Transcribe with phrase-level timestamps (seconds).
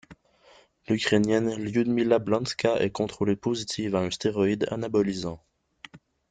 [0.87, 5.39] L'Ukrainienne Lyudmyla Blonska est contrôlée positive à un stéroïde anabolisant.